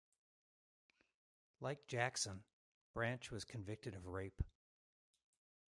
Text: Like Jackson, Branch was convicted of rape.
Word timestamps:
Like 1.59 1.85
Jackson, 1.85 2.41
Branch 2.95 3.29
was 3.29 3.45
convicted 3.45 3.93
of 3.93 4.07
rape. 4.07 4.41